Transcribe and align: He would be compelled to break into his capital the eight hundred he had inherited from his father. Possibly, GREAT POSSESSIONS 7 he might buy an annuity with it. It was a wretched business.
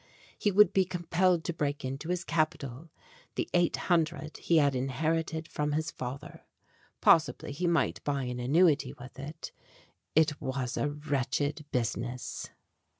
He 0.35 0.49
would 0.51 0.73
be 0.73 0.83
compelled 0.83 1.43
to 1.43 1.53
break 1.53 1.85
into 1.85 2.09
his 2.09 2.23
capital 2.23 2.89
the 3.35 3.47
eight 3.53 3.75
hundred 3.85 4.37
he 4.37 4.57
had 4.57 4.73
inherited 4.73 5.47
from 5.47 5.73
his 5.73 5.91
father. 5.91 6.41
Possibly, 7.01 7.49
GREAT 7.53 7.53
POSSESSIONS 7.53 7.59
7 7.67 7.69
he 7.69 7.71
might 7.71 8.03
buy 8.03 8.23
an 8.23 8.39
annuity 8.39 8.93
with 8.93 9.19
it. 9.19 9.51
It 10.15 10.41
was 10.41 10.75
a 10.75 10.89
wretched 10.89 11.65
business. 11.71 12.49